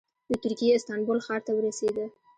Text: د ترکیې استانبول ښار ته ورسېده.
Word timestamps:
د 0.29 0.31
ترکیې 0.43 0.75
استانبول 0.77 1.19
ښار 1.25 1.41
ته 1.45 1.51
ورسېده. 1.53 2.05